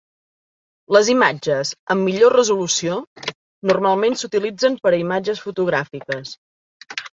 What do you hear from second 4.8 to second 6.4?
per a imatges fotogràfiques.